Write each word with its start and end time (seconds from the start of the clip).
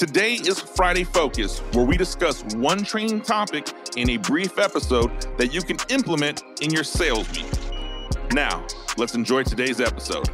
Today 0.00 0.32
is 0.32 0.58
Friday 0.58 1.04
Focus, 1.04 1.58
where 1.74 1.84
we 1.84 1.98
discuss 1.98 2.42
one 2.54 2.84
training 2.84 3.20
topic 3.20 3.70
in 3.98 4.08
a 4.08 4.16
brief 4.16 4.58
episode 4.58 5.10
that 5.36 5.52
you 5.52 5.60
can 5.60 5.76
implement 5.90 6.42
in 6.62 6.70
your 6.70 6.84
sales 6.84 7.30
week. 7.32 7.44
Now, 8.32 8.66
let's 8.96 9.14
enjoy 9.14 9.42
today's 9.42 9.78
episode. 9.78 10.26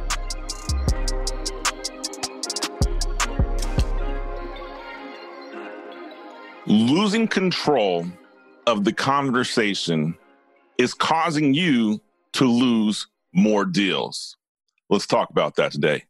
Losing 6.65 7.27
control 7.27 8.07
of 8.67 8.85
the 8.85 8.93
conversation 8.93 10.17
is 10.77 10.93
causing 10.93 11.53
you 11.53 11.99
to 12.31 12.45
lose 12.45 13.05
more 13.33 13.65
deals. 13.65 14.37
Let's 14.89 15.07
talk 15.07 15.29
about 15.29 15.57
that 15.57 15.73
today. 15.73 16.05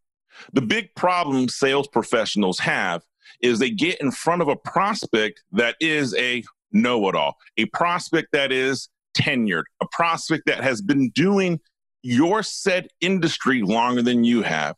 The 0.53 0.61
big 0.61 0.93
problem 0.93 1.49
sales 1.49 1.87
professionals 1.87 2.59
have 2.59 3.03
is 3.41 3.59
they 3.59 3.69
get 3.69 3.99
in 4.01 4.11
front 4.11 4.41
of 4.41 4.47
a 4.47 4.55
prospect 4.55 5.43
that 5.51 5.75
is 5.79 6.15
a 6.15 6.43
know 6.71 7.07
it 7.09 7.15
all, 7.15 7.37
a 7.57 7.65
prospect 7.65 8.29
that 8.33 8.51
is 8.51 8.89
tenured, 9.17 9.63
a 9.81 9.87
prospect 9.91 10.45
that 10.45 10.63
has 10.63 10.81
been 10.81 11.09
doing 11.11 11.59
your 12.03 12.43
said 12.43 12.87
industry 13.01 13.61
longer 13.61 14.01
than 14.01 14.23
you 14.23 14.41
have. 14.41 14.75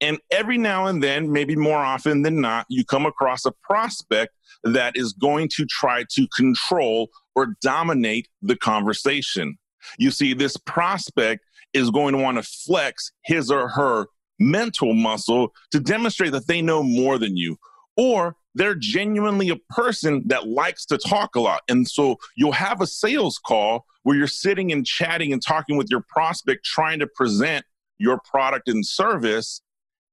And 0.00 0.18
every 0.30 0.58
now 0.58 0.86
and 0.86 1.02
then, 1.02 1.32
maybe 1.32 1.56
more 1.56 1.78
often 1.78 2.22
than 2.22 2.40
not, 2.40 2.66
you 2.68 2.84
come 2.84 3.04
across 3.04 3.44
a 3.44 3.52
prospect 3.62 4.32
that 4.62 4.96
is 4.96 5.12
going 5.12 5.48
to 5.56 5.66
try 5.66 6.04
to 6.12 6.26
control 6.36 7.08
or 7.34 7.56
dominate 7.62 8.28
the 8.42 8.56
conversation. 8.56 9.58
You 9.98 10.10
see, 10.10 10.34
this 10.34 10.56
prospect 10.56 11.44
is 11.72 11.90
going 11.90 12.14
to 12.14 12.22
want 12.22 12.36
to 12.36 12.42
flex 12.42 13.12
his 13.24 13.50
or 13.50 13.68
her 13.68 14.06
mental 14.38 14.94
muscle 14.94 15.52
to 15.72 15.80
demonstrate 15.80 16.32
that 16.32 16.46
they 16.46 16.62
know 16.62 16.82
more 16.82 17.18
than 17.18 17.36
you 17.36 17.56
or 17.98 18.36
they're 18.54 18.76
genuinely 18.76 19.50
a 19.50 19.56
person 19.68 20.22
that 20.26 20.48
likes 20.48 20.86
to 20.86 20.96
talk 20.96 21.36
a 21.36 21.40
lot. 21.40 21.62
And 21.68 21.86
so 21.86 22.16
you'll 22.36 22.52
have 22.52 22.80
a 22.80 22.86
sales 22.86 23.38
call 23.38 23.84
where 24.04 24.16
you're 24.16 24.26
sitting 24.26 24.72
and 24.72 24.86
chatting 24.86 25.32
and 25.32 25.42
talking 25.44 25.76
with 25.76 25.88
your 25.90 26.04
prospect, 26.08 26.64
trying 26.64 27.00
to 27.00 27.06
present 27.06 27.66
your 27.98 28.20
product 28.24 28.68
and 28.68 28.86
service. 28.86 29.60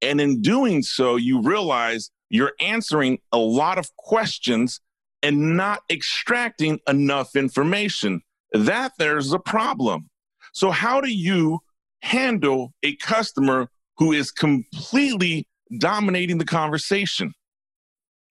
And 0.01 0.19
in 0.19 0.41
doing 0.41 0.81
so, 0.81 1.15
you 1.15 1.41
realize 1.41 2.09
you're 2.29 2.53
answering 2.59 3.19
a 3.31 3.37
lot 3.37 3.77
of 3.77 3.95
questions 3.97 4.81
and 5.23 5.55
not 5.55 5.79
extracting 5.89 6.79
enough 6.87 7.35
information. 7.35 8.21
That 8.51 8.93
there's 8.97 9.31
a 9.31 9.39
problem. 9.39 10.09
So, 10.53 10.71
how 10.71 11.01
do 11.01 11.11
you 11.11 11.59
handle 12.01 12.73
a 12.83 12.95
customer 12.97 13.69
who 13.97 14.11
is 14.11 14.31
completely 14.31 15.47
dominating 15.79 16.37
the 16.37 16.45
conversation? 16.45 17.33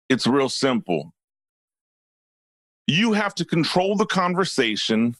It's 0.09 0.27
real 0.27 0.49
simple. 0.49 1.13
You 2.87 3.13
have 3.13 3.35
to 3.35 3.45
control 3.45 3.95
the 3.95 4.05
conversation 4.05 5.15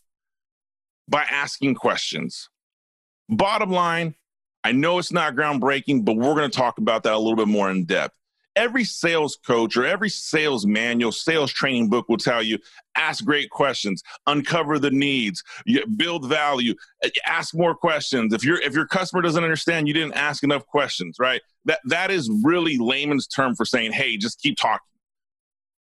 by 1.07 1.23
asking 1.29 1.75
questions. 1.75 2.49
Bottom 3.29 3.71
line, 3.71 4.15
I 4.63 4.71
know 4.71 4.99
it's 4.99 5.11
not 5.11 5.35
groundbreaking, 5.35 6.05
but 6.05 6.15
we're 6.15 6.35
going 6.35 6.49
to 6.49 6.57
talk 6.57 6.77
about 6.77 7.03
that 7.03 7.13
a 7.13 7.17
little 7.17 7.35
bit 7.35 7.47
more 7.47 7.69
in 7.69 7.85
depth. 7.85 8.15
Every 8.57 8.83
sales 8.83 9.37
coach 9.45 9.77
or 9.77 9.85
every 9.85 10.09
sales 10.09 10.65
manual, 10.65 11.11
sales 11.11 11.53
training 11.53 11.89
book 11.89 12.09
will 12.09 12.17
tell 12.17 12.41
you 12.41 12.57
ask 12.95 13.23
great 13.23 13.51
questions, 13.51 14.01
uncover 14.25 14.79
the 14.79 14.89
needs, 14.89 15.43
build 15.95 16.27
value, 16.27 16.73
eh, 17.03 17.09
ask 17.27 17.53
more 17.53 17.75
questions. 17.75 18.33
If 18.33 18.43
your 18.43 18.59
if 18.61 18.73
your 18.73 18.87
customer 18.87 19.21
doesn't 19.21 19.43
understand, 19.43 19.87
you 19.87 19.93
didn't 19.93 20.15
ask 20.15 20.43
enough 20.43 20.65
questions, 20.65 21.17
right? 21.19 21.41
That 21.65 21.79
that 21.85 22.09
is 22.09 22.31
really 22.43 22.79
layman's 22.79 23.27
term 23.27 23.55
for 23.55 23.63
saying, 23.63 23.91
"Hey, 23.91 24.17
just 24.17 24.41
keep 24.41 24.57
talking." 24.57 24.81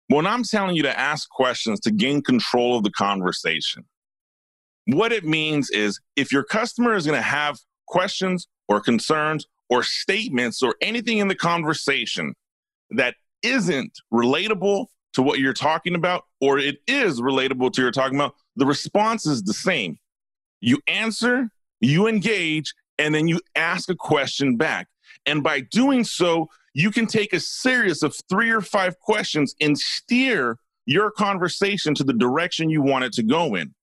When 0.07 0.27
I'm 0.27 0.43
telling 0.43 0.75
you 0.75 0.83
to 0.83 0.99
ask 0.99 1.27
questions 1.27 1.79
to 1.81 1.91
gain 1.91 2.21
control 2.21 2.77
of 2.77 2.83
the 2.83 2.91
conversation, 2.91 3.85
what 4.85 5.11
it 5.11 5.25
means 5.25 5.71
is 5.71 5.99
if 6.15 6.31
your 6.31 6.43
customer 6.43 6.95
is 6.95 7.05
going 7.07 7.17
to 7.17 7.21
have 7.21 7.57
questions 7.87 8.47
or 8.67 8.79
concerns 8.79 9.47
or 9.69 9.81
statements 9.83 10.61
or 10.61 10.75
anything 10.81 11.17
in 11.17 11.27
the 11.27 11.35
conversation 11.35 12.33
that 12.91 13.15
isn't 13.43 13.99
relatable 14.13 14.87
to 15.13 15.21
what 15.21 15.39
you're 15.39 15.53
talking 15.53 15.95
about, 15.95 16.23
or 16.41 16.59
it 16.59 16.77
is 16.87 17.19
relatable 17.19 17.71
to 17.73 17.81
you're 17.81 17.91
talking 17.91 18.15
about, 18.15 18.35
the 18.55 18.65
response 18.65 19.25
is 19.25 19.43
the 19.43 19.53
same. 19.53 19.97
You 20.61 20.79
answer, 20.87 21.49
you 21.79 22.07
engage, 22.07 22.73
and 22.97 23.15
then 23.15 23.27
you 23.27 23.39
ask 23.55 23.89
a 23.89 23.95
question 23.95 24.57
back. 24.57 24.87
And 25.25 25.43
by 25.43 25.61
doing 25.61 26.03
so, 26.03 26.49
you 26.73 26.91
can 26.91 27.07
take 27.07 27.33
a 27.33 27.39
series 27.39 28.03
of 28.03 28.15
three 28.29 28.51
or 28.51 28.61
five 28.61 28.99
questions 28.99 29.55
and 29.59 29.77
steer 29.77 30.57
your 30.85 31.11
conversation 31.11 31.95
to 31.95 32.03
the 32.03 32.13
direction 32.13 32.69
you 32.69 32.81
want 32.81 33.05
it 33.05 33.13
to 33.13 33.23
go 33.23 33.55
in. 33.55 33.73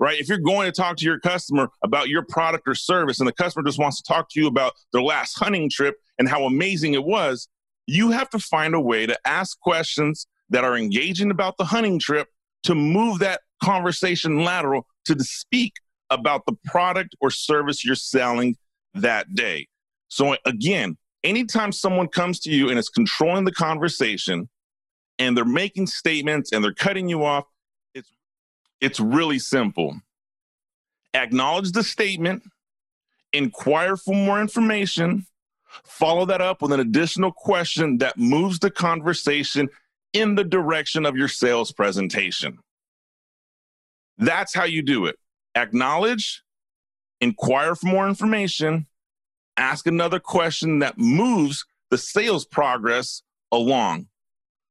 Right? 0.00 0.18
If 0.18 0.28
you're 0.28 0.38
going 0.38 0.66
to 0.66 0.72
talk 0.72 0.96
to 0.96 1.04
your 1.04 1.20
customer 1.20 1.68
about 1.82 2.08
your 2.08 2.22
product 2.22 2.66
or 2.66 2.74
service 2.74 3.20
and 3.20 3.28
the 3.28 3.32
customer 3.32 3.62
just 3.64 3.78
wants 3.78 3.98
to 3.98 4.02
talk 4.02 4.28
to 4.30 4.40
you 4.40 4.48
about 4.48 4.72
their 4.92 5.02
last 5.02 5.38
hunting 5.38 5.70
trip 5.70 5.96
and 6.18 6.28
how 6.28 6.44
amazing 6.44 6.94
it 6.94 7.04
was, 7.04 7.48
you 7.86 8.10
have 8.10 8.30
to 8.30 8.38
find 8.38 8.74
a 8.74 8.80
way 8.80 9.06
to 9.06 9.18
ask 9.26 9.58
questions 9.60 10.26
that 10.50 10.64
are 10.64 10.76
engaging 10.76 11.30
about 11.30 11.56
the 11.58 11.64
hunting 11.64 11.98
trip 11.98 12.28
to 12.64 12.74
move 12.74 13.18
that 13.18 13.40
conversation 13.62 14.44
lateral 14.44 14.86
to 15.06 15.16
speak 15.20 15.74
about 16.10 16.46
the 16.46 16.54
product 16.64 17.14
or 17.20 17.30
service 17.30 17.84
you're 17.84 17.94
selling 17.94 18.56
that 18.94 19.34
day. 19.34 19.66
So, 20.08 20.36
again, 20.44 20.96
anytime 21.22 21.72
someone 21.72 22.08
comes 22.08 22.40
to 22.40 22.50
you 22.50 22.68
and 22.68 22.78
is 22.78 22.88
controlling 22.88 23.44
the 23.44 23.52
conversation 23.52 24.48
and 25.18 25.36
they're 25.36 25.44
making 25.44 25.86
statements 25.86 26.52
and 26.52 26.62
they're 26.62 26.74
cutting 26.74 27.08
you 27.08 27.24
off, 27.24 27.44
it's, 27.94 28.10
it's 28.80 29.00
really 29.00 29.38
simple. 29.38 29.98
Acknowledge 31.14 31.72
the 31.72 31.84
statement, 31.84 32.42
inquire 33.32 33.96
for 33.96 34.14
more 34.14 34.40
information, 34.40 35.26
follow 35.84 36.24
that 36.26 36.40
up 36.40 36.62
with 36.62 36.72
an 36.72 36.80
additional 36.80 37.32
question 37.32 37.98
that 37.98 38.16
moves 38.16 38.58
the 38.58 38.70
conversation 38.70 39.68
in 40.12 40.36
the 40.36 40.44
direction 40.44 41.04
of 41.04 41.16
your 41.16 41.28
sales 41.28 41.72
presentation. 41.72 42.58
That's 44.18 44.54
how 44.54 44.64
you 44.64 44.82
do 44.82 45.06
it. 45.06 45.16
Acknowledge, 45.54 46.42
inquire 47.20 47.74
for 47.74 47.86
more 47.86 48.08
information, 48.08 48.86
ask 49.56 49.86
another 49.86 50.20
question 50.20 50.78
that 50.80 50.98
moves 50.98 51.64
the 51.90 51.98
sales 51.98 52.44
progress 52.44 53.22
along. 53.52 54.06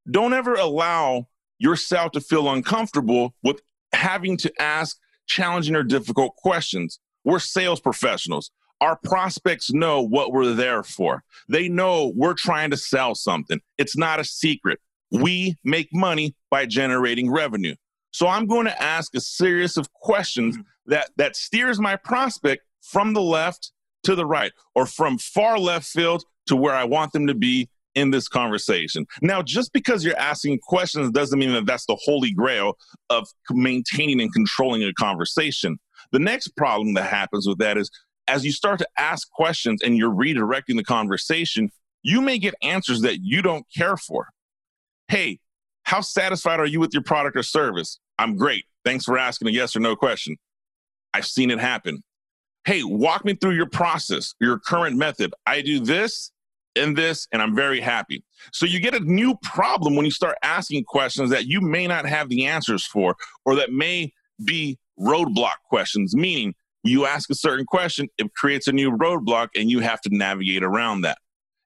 Don't 0.09 0.33
ever 0.33 0.55
allow 0.55 1.27
yourself 1.59 2.11
to 2.13 2.21
feel 2.21 2.49
uncomfortable 2.49 3.33
with 3.43 3.61
having 3.93 4.37
to 4.37 4.61
ask 4.61 4.97
challenging 5.27 5.75
or 5.75 5.83
difficult 5.83 6.35
questions. 6.35 6.99
We're 7.23 7.39
sales 7.39 7.79
professionals. 7.79 8.51
Our 8.83 8.97
prospects 8.97 9.71
know 9.71 10.01
what 10.01 10.33
we're 10.33 10.53
there 10.53 10.83
for. 10.83 11.23
They 11.47 11.69
know 11.69 12.11
we're 12.17 12.33
trying 12.33 12.69
to 12.71 12.75
sell 12.75 13.15
something. 13.15 13.61
It's 13.77 13.95
not 13.95 14.19
a 14.19 14.25
secret. 14.25 14.81
We 15.09 15.55
make 15.63 15.87
money 15.93 16.35
by 16.51 16.65
generating 16.65 17.31
revenue. 17.31 17.75
So 18.11 18.27
I'm 18.27 18.45
going 18.45 18.65
to 18.65 18.83
ask 18.83 19.15
a 19.15 19.21
series 19.21 19.77
of 19.77 19.93
questions 19.93 20.57
mm-hmm. 20.57 20.91
that 20.91 21.11
that 21.15 21.37
steers 21.37 21.79
my 21.79 21.95
prospect 21.95 22.63
from 22.81 23.13
the 23.13 23.21
left 23.21 23.71
to 24.03 24.15
the 24.15 24.25
right 24.25 24.51
or 24.75 24.85
from 24.85 25.17
far 25.17 25.57
left 25.57 25.85
field 25.85 26.25
to 26.47 26.57
where 26.57 26.75
I 26.75 26.83
want 26.83 27.13
them 27.13 27.27
to 27.27 27.33
be 27.33 27.69
in 27.95 28.11
this 28.11 28.27
conversation. 28.27 29.05
Now, 29.21 29.41
just 29.41 29.71
because 29.71 30.03
you're 30.03 30.19
asking 30.19 30.59
questions 30.59 31.09
doesn't 31.11 31.39
mean 31.39 31.53
that 31.53 31.65
that's 31.65 31.85
the 31.85 31.97
holy 32.03 32.33
grail 32.33 32.77
of 33.09 33.29
maintaining 33.49 34.19
and 34.19 34.33
controlling 34.33 34.83
a 34.83 34.91
conversation. 34.91 35.79
The 36.11 36.19
next 36.19 36.49
problem 36.57 36.95
that 36.95 37.09
happens 37.09 37.47
with 37.47 37.59
that 37.59 37.77
is 37.77 37.89
as 38.27 38.45
you 38.45 38.51
start 38.51 38.79
to 38.79 38.87
ask 38.97 39.29
questions 39.31 39.81
and 39.83 39.97
you're 39.97 40.13
redirecting 40.13 40.77
the 40.77 40.83
conversation, 40.83 41.69
you 42.01 42.21
may 42.21 42.37
get 42.37 42.55
answers 42.61 43.01
that 43.01 43.19
you 43.21 43.41
don't 43.41 43.65
care 43.75 43.97
for. 43.97 44.29
Hey, 45.07 45.39
how 45.83 46.01
satisfied 46.01 46.59
are 46.59 46.65
you 46.65 46.79
with 46.79 46.93
your 46.93 47.03
product 47.03 47.35
or 47.35 47.43
service? 47.43 47.99
I'm 48.17 48.37
great. 48.37 48.65
Thanks 48.85 49.05
for 49.05 49.17
asking 49.17 49.49
a 49.49 49.51
yes 49.51 49.75
or 49.75 49.79
no 49.79 49.95
question. 49.95 50.37
I've 51.13 51.25
seen 51.25 51.51
it 51.51 51.59
happen 51.59 52.03
hey, 52.65 52.83
walk 52.83 53.25
me 53.25 53.35
through 53.35 53.55
your 53.55 53.69
process, 53.69 54.33
your 54.39 54.59
current 54.59 54.97
method. 54.97 55.33
I 55.45 55.61
do 55.61 55.79
this 55.79 56.31
and 56.75 56.95
this, 56.97 57.27
and 57.31 57.41
I'm 57.41 57.55
very 57.55 57.81
happy. 57.81 58.23
So 58.51 58.65
you 58.65 58.79
get 58.79 58.95
a 58.95 58.99
new 58.99 59.35
problem 59.43 59.95
when 59.95 60.05
you 60.05 60.11
start 60.11 60.37
asking 60.43 60.85
questions 60.85 61.29
that 61.29 61.45
you 61.45 61.61
may 61.61 61.87
not 61.87 62.05
have 62.05 62.29
the 62.29 62.45
answers 62.45 62.85
for, 62.85 63.15
or 63.45 63.55
that 63.55 63.71
may 63.71 64.11
be 64.43 64.77
roadblock 64.99 65.57
questions, 65.67 66.15
meaning 66.15 66.53
you 66.83 67.05
ask 67.05 67.29
a 67.29 67.35
certain 67.35 67.65
question, 67.65 68.09
it 68.17 68.33
creates 68.33 68.67
a 68.67 68.71
new 68.71 68.91
roadblock, 68.91 69.49
and 69.55 69.69
you 69.69 69.79
have 69.79 70.01
to 70.01 70.09
navigate 70.11 70.63
around 70.63 71.01
that. 71.01 71.17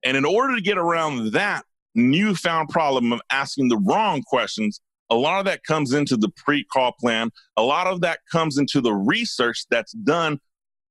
And 0.03 0.15
in 0.15 0.25
order 0.25 0.55
to 0.55 0.61
get 0.61 0.77
around 0.77 1.31
that 1.31 1.65
newfound 1.95 2.69
problem 2.69 3.11
of 3.11 3.21
asking 3.31 3.69
the 3.69 3.77
wrong 3.77 4.21
questions, 4.21 4.79
a 5.09 5.15
lot 5.15 5.39
of 5.39 5.45
that 5.45 5.63
comes 5.63 5.93
into 5.93 6.17
the 6.17 6.29
pre 6.29 6.63
call 6.63 6.93
plan. 6.99 7.31
A 7.55 7.61
lot 7.61 7.87
of 7.87 8.01
that 8.01 8.19
comes 8.31 8.57
into 8.57 8.81
the 8.81 8.93
research 8.93 9.65
that's 9.69 9.93
done 9.93 10.39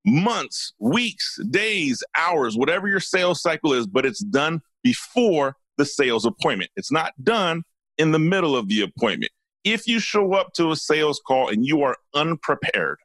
months, 0.05 0.73
weeks, 0.79 1.39
days, 1.51 2.03
hours, 2.17 2.57
whatever 2.57 2.89
your 2.89 3.01
sales 3.01 3.43
cycle 3.43 3.73
is, 3.73 3.87
but 3.87 4.07
it's 4.07 4.23
done 4.25 4.61
before 4.83 5.57
the 5.79 5.85
sales 5.85 6.25
appointment. 6.25 6.71
It's 6.77 6.93
not 6.93 7.13
done 7.23 7.63
in 7.99 8.13
the 8.13 8.19
middle 8.19 8.57
of 8.57 8.69
the 8.69 8.83
appointment. 8.83 9.33
If 9.65 9.87
you 9.87 9.99
show 9.99 10.33
up 10.35 10.53
to 10.55 10.71
a 10.71 10.77
sales 10.77 11.21
call 11.27 11.49
and 11.49 11.67
you 11.67 11.83
are 11.83 11.97
unprepared, 12.15 12.99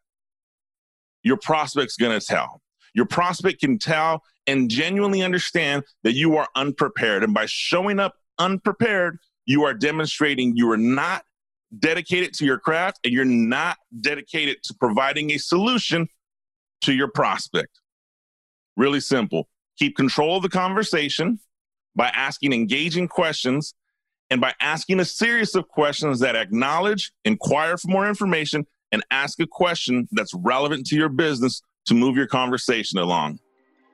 your 1.24 1.38
prospect's 1.38 1.98
gonna 1.98 2.20
tell. 2.20 2.62
Your 2.94 3.06
prospect 3.06 3.62
can 3.62 3.80
tell 3.80 4.24
and 4.48 4.70
genuinely 4.70 5.22
understand 5.22 5.84
that 6.04 6.14
you 6.14 6.36
are 6.38 6.48
unprepared. 6.56 7.24
And 7.24 7.34
by 7.34 7.46
showing 7.46 8.00
up 8.00 8.16
unprepared, 8.38 9.18
you 9.46 9.64
are 9.64 9.74
demonstrating 9.74 10.56
you 10.56 10.70
are 10.72 10.78
not 10.78 11.24
dedicated 11.78 12.34
to 12.34 12.46
your 12.46 12.60
craft 12.60 13.00
and 13.04 13.14
you're 13.14 13.26
not 13.26 13.78
dedicated 14.02 14.58
to 14.64 14.74
providing 14.74 15.32
a 15.32 15.38
solution 15.38 16.08
to 16.82 16.94
your 16.94 17.08
prospect. 17.08 17.80
Really 18.76 19.00
simple. 19.00 19.48
Keep 19.78 19.96
control 19.96 20.38
of 20.38 20.44
the 20.44 20.50
conversation 20.50 21.40
by 21.96 22.08
asking 22.10 22.54
engaging 22.54 23.08
questions 23.08 23.74
and 24.30 24.40
by 24.40 24.54
asking 24.62 25.00
a 25.00 25.06
series 25.06 25.56
of 25.56 25.68
questions 25.68 26.20
that 26.20 26.36
acknowledge, 26.36 27.12
inquire 27.26 27.78
for 27.78 27.90
more 27.90 28.08
information, 28.08 28.66
and 28.92 29.04
ask 29.12 29.40
a 29.40 29.48
question 29.48 30.08
that's 30.12 30.34
relevant 30.34 30.86
to 30.88 30.96
your 30.96 31.10
business 31.10 31.62
to 31.86 31.94
move 31.94 32.16
your 32.16 32.28
conversation 32.28 33.00
along. 33.00 33.40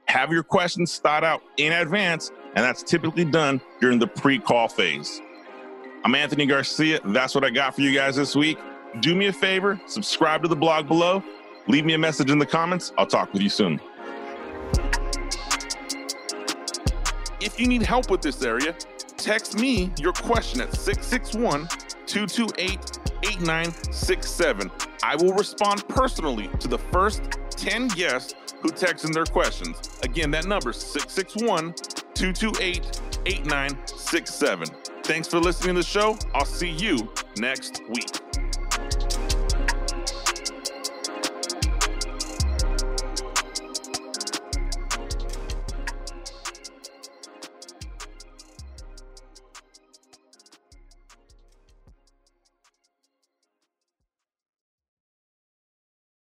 Have 0.07 0.31
your 0.31 0.44
questions 0.44 0.97
thought 0.97 1.23
out 1.23 1.41
in 1.57 1.73
advance, 1.73 2.31
and 2.55 2.63
that's 2.65 2.83
typically 2.83 3.25
done 3.25 3.61
during 3.81 3.99
the 3.99 4.07
pre 4.07 4.39
call 4.39 4.67
phase. 4.67 5.21
I'm 6.03 6.15
Anthony 6.15 6.45
Garcia. 6.45 6.99
That's 7.03 7.35
what 7.35 7.44
I 7.44 7.49
got 7.49 7.75
for 7.75 7.81
you 7.81 7.94
guys 7.94 8.15
this 8.15 8.35
week. 8.35 8.57
Do 9.01 9.15
me 9.15 9.27
a 9.27 9.33
favor, 9.33 9.79
subscribe 9.85 10.41
to 10.44 10.47
the 10.47 10.55
blog 10.55 10.88
below, 10.88 11.23
leave 11.67 11.85
me 11.85 11.94
a 11.94 11.97
message 11.97 12.31
in 12.31 12.39
the 12.39 12.45
comments. 12.45 12.94
I'll 12.97 13.05
talk 13.05 13.33
with 13.33 13.41
you 13.41 13.49
soon. 13.49 13.81
If 17.39 17.59
you 17.59 17.67
need 17.67 17.83
help 17.83 18.09
with 18.09 18.21
this 18.21 18.41
area, 18.41 18.73
text 19.17 19.59
me 19.59 19.91
your 19.99 20.13
question 20.13 20.61
at 20.61 20.73
661 20.73 21.67
228 22.07 22.97
8967. 23.23 24.71
I 25.07 25.15
will 25.15 25.31
respond 25.31 25.88
personally 25.88 26.50
to 26.59 26.68
the 26.68 26.77
first 26.77 27.21
10 27.51 27.88
guests 27.89 28.36
who 28.62 28.69
text 28.69 29.06
in 29.06 29.13
their 29.13 29.24
questions. 29.24 29.77
Again, 30.04 30.31
that 30.31 30.45
number 30.45 30.71
is 30.71 30.75
661 30.75 31.74
228 32.13 33.01
8967. 33.25 34.68
Thanks 35.04 35.30
for 35.30 35.39
listening 35.39 35.75
to 35.75 35.80
the 35.80 35.88
show. 35.88 36.18
I'll 36.36 36.44
see 36.44 36.71
you 36.71 37.09
next 37.38 37.83
week. 37.88 38.26